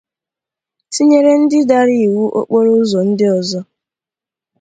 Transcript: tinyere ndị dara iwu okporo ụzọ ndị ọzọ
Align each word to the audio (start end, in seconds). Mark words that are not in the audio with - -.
tinyere 0.93 1.31
ndị 1.41 1.59
dara 1.69 1.93
iwu 2.05 2.23
okporo 2.39 2.69
ụzọ 2.81 2.99
ndị 3.09 3.25
ọzọ 3.37 3.59